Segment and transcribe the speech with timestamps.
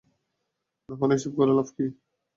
[0.89, 1.85] না হলে এসব করে লাভ কী?